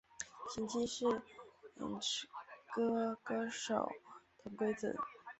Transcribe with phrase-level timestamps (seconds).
[0.49, 1.21] 前妻是演
[2.73, 3.87] 歌歌手
[4.43, 4.97] 藤圭子。